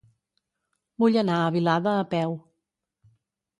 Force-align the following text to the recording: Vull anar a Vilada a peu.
Vull 1.03 1.19
anar 1.23 1.35
a 1.43 1.53
Vilada 1.57 1.95
a 1.99 2.09
peu. 2.17 2.37